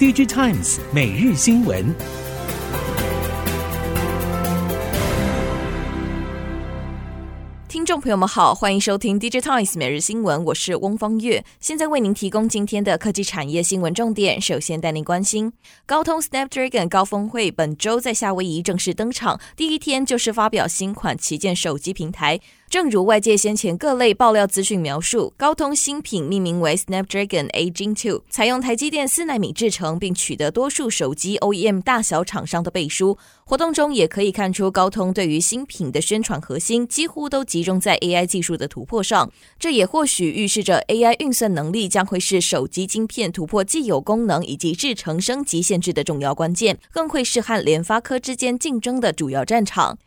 [0.00, 1.94] DigiTimes 每日新闻。
[7.68, 14.40] 听众朋友们好，欢迎收听 DigiTimes 每日新闻，我是翁方月，现在为您提供今天的科技产业新闻重点。
[14.40, 15.52] 首先带您关心，
[15.84, 22.40] 高通 Snapdragon 高峰会本周在夏威夷正式登场，第一天就是发表新款旗舰手机平台。
[22.70, 33.18] 正如外界先前各类爆料资讯描述，高通新品命名为 Snapdragon 8 Gen 2，采用台积电四纳米制程，并取得多数手机 OEM 大小厂商的背书。
[33.44, 39.28] 活动中也可以看出，高通对于新品的宣传核心几乎都集中在 AI 技术的突破上。
[39.58, 49.98] 这也或许预示着 AI 运算能力将会是手机晶片突破既有功能以及制程升级限制的重要关键，更会是和联发科之间竞争的主要战场。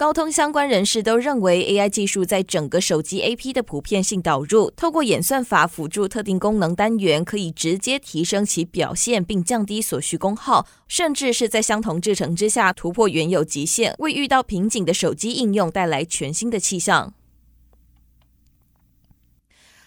[0.00, 17.12] 高通相关人士都认为，AI 技术在整个手机 AP 的普遍性导入，透过演算法辅助特定功能单元，可以直接提升其表现，并降低所需功耗，甚至是在相同制程之下突破原有极限，为遇到瓶颈的手机应用带来全新的气象。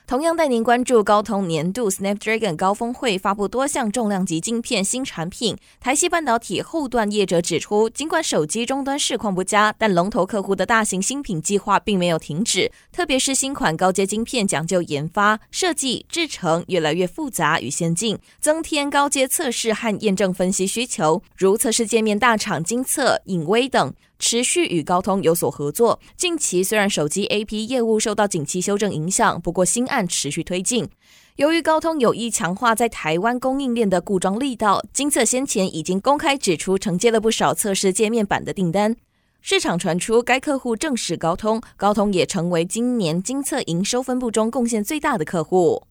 [0.06, 5.56] 同样带您关注高通年度 Snapdragon 高峰会，发布多项重量级晶片新产品。
[5.80, 12.70] 台系半导体后段业者指出，尽管手机终端市况不佳，但龙头客户的大型新品计划并没有停止。
[12.92, 23.94] 特别是新款高阶晶片讲究研发、设计、制程越来越复杂与先进，增添高阶测试和验证分析需求，如测试界面大厂精测、影威等。
[24.26, 26.00] 持续与高通有所合作。
[26.16, 30.88] 近期虽然手机 AP 业务受到景气修正影响，不过新案持续推进。
[31.36, 38.96] 由于高通有意强化在台湾供应链的固装力道，金测先前已经公开指出承接了不少测试界面板的订单。
[39.42, 45.84] 市场传出该客户正是高通，高通也成为今年金测营收分布中贡献最大的客户。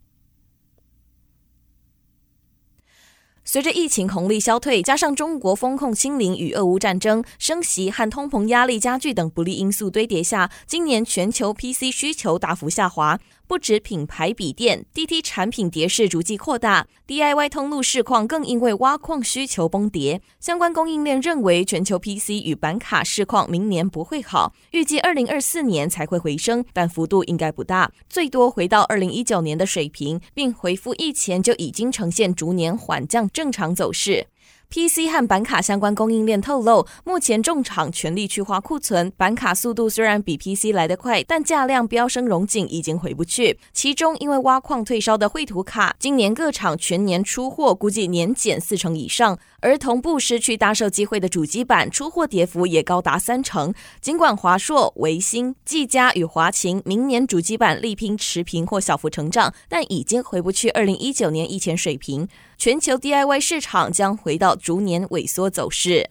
[3.53, 13.21] 随着疫情红利消退，加上中国风控清零与俄乌战争升息和通膨压力加剧等不利因素堆叠下，今年全球 PC 需求大幅下滑。
[13.52, 20.22] 不止品牌笔电，DT 产品跌势逐季扩大，DIY 通路市况更因为挖矿需求崩跌。
[20.40, 34.28] 相关供应链认为，全球 PC 与板卡市况明年不会好，预计二零二四年才会回升，但幅度应该不大，最多回到二零一九年的水平，并回复疫前就已经呈现逐年缓降正常走势。
[34.72, 43.59] PC 和板卡相关供应链透露，目前众厂全力去化库存，板卡速度虽然比 PC 来得快，但价量飙升荣景已经回不去。
[43.75, 53.75] 其中，因为挖矿退烧的绘图卡，今年各厂全年出货估计年减四成以上，而同步失去大售机会的主机板出货跌幅也高达三成。
[54.00, 62.27] 尽管华硕、微星、技嘉与华擎明年主机板力拼持平或小幅成长，但已经回不去二零一九年以前水平。
[62.56, 66.09] 全球 DIY 市场将回到逐年萎缩走势。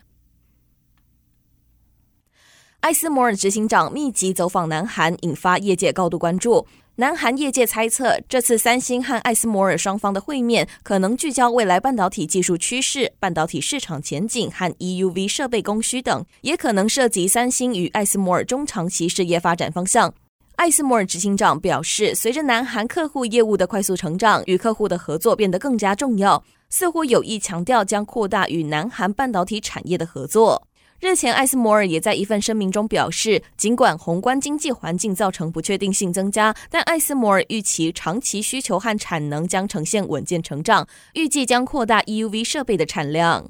[2.82, 6.68] 艾斯摩尔执行长密集走访南韩，引发业界高度关注。
[6.96, 20.14] 南韩业界猜测，这次三星和艾斯摩尔双方的会面，可能聚焦未来半导体技术趋势、半导体市场前景和 EUV 设备供需等，也可能涉及三星与艾斯摩尔中长期事业发展方向。
[20.58, 30.68] 艾斯摩尔执行长表示，随着南韩客户业务的快速成长，与客户的合作变得更加重要，似乎有意强调将扩大与南韩半导体产业的合作。
[31.02, 43.50] 日前，艾斯摩尔也在一份声明中表示，尽管宏观经济环境造成不确定性增加，但艾斯摩尔预期长期需求和产能将呈现稳健成长，预计将扩大 EUV 设备的产量。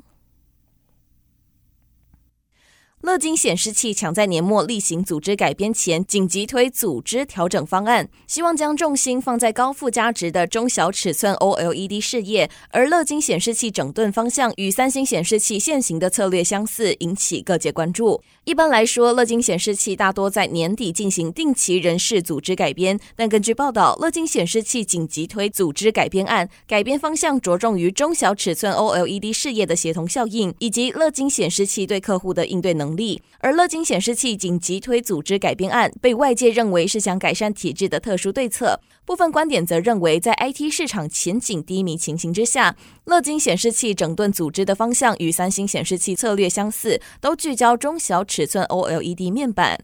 [3.02, 12.48] 乐金显示器抢在年末例行组织改编前，紧急推组织调整方案，希望将重心放在高附加值的中小尺寸 OLED 事业。
[12.70, 18.22] 而乐金显示器整顿方向与三星显示器现行的策略相似，引起各界关注。
[18.44, 33.22] 一般来说，乐金显示器大多在年底进行定期人事组织改编，但根据报道，乐金显示器紧急推组织改编案，改编方向着重于中小尺寸 OLED 事业的协同效应，以及乐金显示器对客户的应对能力。
[33.40, 38.79] 而乐金显示器紧急推组织改编案，被外界认为是想改善体制的特殊对策。
[39.05, 49.79] 部分观点则认为，在 IT 市场前景低迷情形之下，乐金显示器整顿组织的方向与三星显示器策略相似，都聚焦中小尺寸 OLED 面板。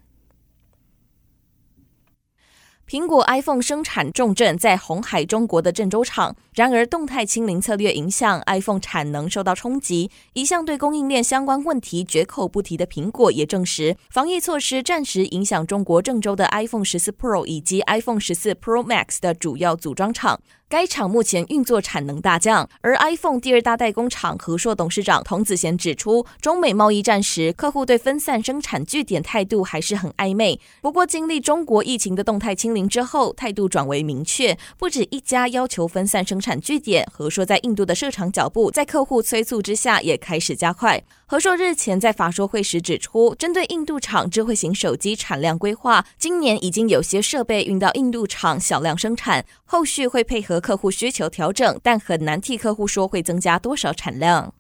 [2.89, 10.09] 苹果 iPhone 生产重镇在红海中国的郑州厂，然而动态清零策略影响 iPhone 产能受到冲击。
[10.31, 20.39] 一向对供应链相关问题绝口不提的苹果也证实，防疫措施暂时影响中国郑州的 iPhone 十四 Pro 以及 iPhone 十四 Pro Max 的主要组装厂。
[20.69, 22.69] 该厂目前运作产能大降。
[22.81, 30.59] 而 iPhone 第二大代工厂和硕董事长童子贤指出，中美贸易战时，客户对分散生产据点态度还是很暧昧。
[30.81, 37.07] 不过，经历中国疫情的动态清零之后，态度转为明确，不止一家要求分散生产据点。
[37.09, 41.01] 和硕在印度的设厂脚步，在客户催促之下，也开始加快。
[41.29, 54.53] 何硕日前在法说会时指出，针对印度厂智慧型手机产量规划，今年已经有些设备运到印度厂小量生产，后续会配合客户需求调整，但很难替客户说会增加多少产量。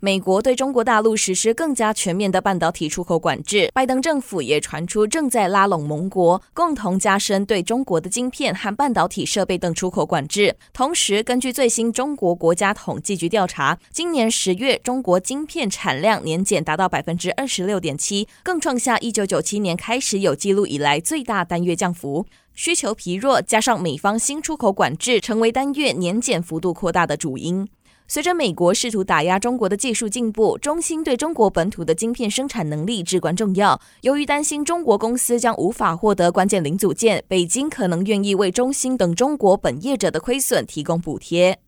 [0.00, 10.54] 美国对中国大陆实施更加全面的半导体出口管制，拜登政府也传出正在拉拢盟国，共同加深对中国的晶片和半导体设备等出口管制。
[10.72, 22.24] 同时，根据最新中国国家统计局调查，今年十月中国晶片产量年减达到百分之二十六点七，更创下一九九七年开始有记录以来最大单月降幅。
[22.54, 27.68] 需求疲弱，加上美方新出口管制，成为单月年减幅度扩大的主因。
[28.10, 33.78] 随着美国试图打压中国的技术进步，中兴对中国本土的晶片生产能力至关重要。
[34.00, 41.58] 由于担心中国公司将无法获得关键零组件，北京可能愿意为中兴等中国本业者的亏损提供补贴。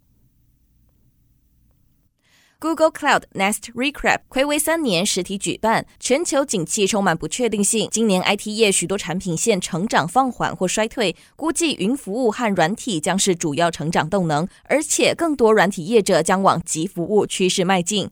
[2.63, 7.89] Google Cloud Nest Recap 睽违三年实体举办，全球景气充满不确定性。
[7.91, 18.11] 今年 IT 业许多产品线成长放缓或衰退，估计云服务和软体将是主要成长动能，而且更多软体业者将往即服务趋势迈进。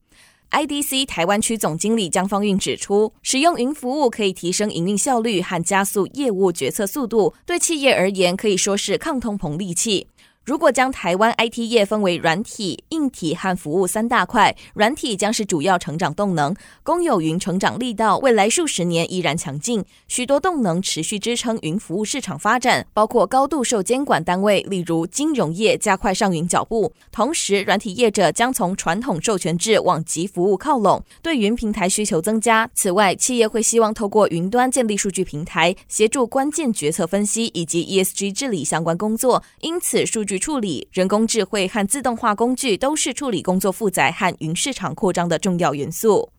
[0.50, 10.06] IDC 台湾区总经理江方韵指出，使用云服务可以提升营运效率和加速业务决策速度，对企业而言可以说是抗通膨利器。
[10.48, 32.70] 如果将台湾 IT 业分为软体、硬体和服务三大块，软体将是主要成长动能，公有云成长力道未来数十年依然强劲，许多动能持续支撑云服务市场发展，包括高度受监管单位，例如金融业加快上云脚步，同时软体业者将从传统授权制往即服务靠拢，对云平台需求增加。
[32.72, 40.38] 此外，企业会希望透过云端建立数据平台，协助关键决策分析以及 ESG 治理相关工作，因此数据。
[40.38, 46.31] 处理人工智慧和自动化工具都是处理工作负载和云市场扩张的重要元素。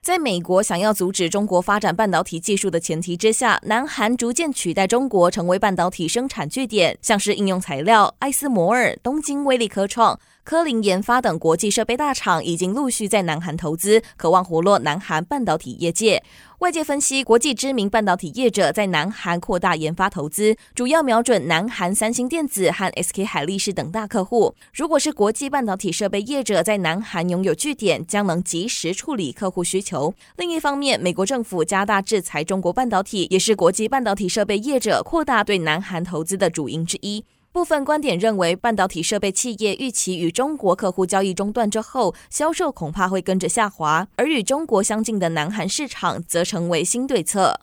[0.00, 10.18] 在美国想要阻止中国发展半导体技术的前提之下，南韩逐渐取代中国成为半导体生产据点，像是应用材料、艾斯摩尔、东京威力科创。
[10.48, 16.22] 科林研发等国际设备大厂已经陆续在南韩投资，渴望活络南韩半导体业界。
[16.60, 24.54] 外界分析，国际知名半导体业者在南韩扩大研发投资，主要瞄准南韩三星电子和 SK 海力士等大客户。
[24.72, 30.14] 如果是国际半导体设备业者在南韩拥有据点，将能及时处理客户需求。
[30.38, 37.22] 另一方面，美国政府加大制裁中国半导体，也是国际半导体设备业者扩大对南韩投资的主因之一。
[37.58, 47.58] 部分观点认为，半导体设备企业预期与中国客户交易中断之后，销售恐怕会跟着下滑，而与中国相近的南韩市场则成为新对策。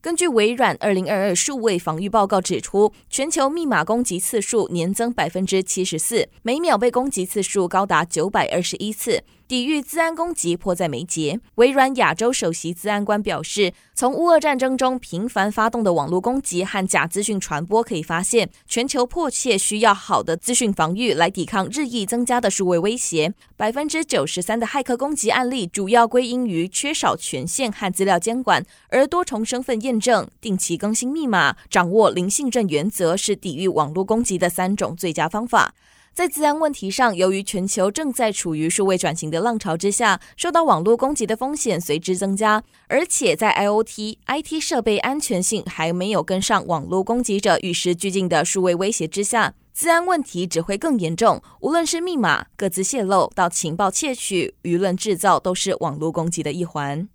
[0.00, 9.24] 根据微软二零二二数位防御报告指出，全球密码攻击次数年增百分之七十四，每秒被攻击次数高达九百二十一次。
[9.48, 11.40] 抵御资安攻击迫在眉睫。
[11.54, 23.32] 微软亚洲首席资安官表示，从乌俄战争中频繁发动的网络攻击和假资讯传播可以发现，全球迫切需要好的资讯防御来抵抗日益增加的数位威胁。
[23.56, 35.72] 百分之九十三的骇客攻击案例主要归因于缺少权限和资料监管，而多重身份验证、定期更新密码、掌握零信任原则是抵御网络攻击的三种最佳方法。
[36.18, 42.64] 在治安问题上，由于全球正在处于数位转型的浪潮之下，受到网络攻击的风险随之增加。
[42.88, 51.40] 而且在 IoT、IT 设备安全性还没有跟上网络攻击者与时俱进的数位威胁之下，治安问题只会更严重。
[51.60, 57.08] 无论是密码、个资泄露到情报窃取、舆论制造，都是网络攻击的一环。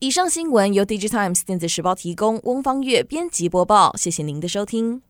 [0.00, 3.96] 以上新闻由 Digitimes 电子时报提供，翁方月编辑播报。
[3.96, 5.00] 谢谢您的收听。